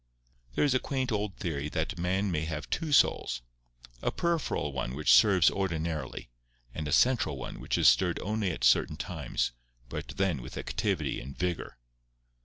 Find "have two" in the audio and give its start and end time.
2.45-2.91